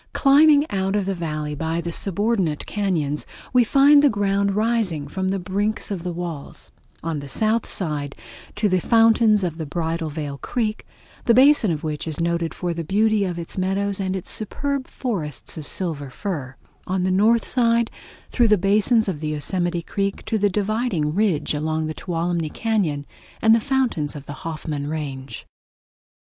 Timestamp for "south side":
7.27-8.15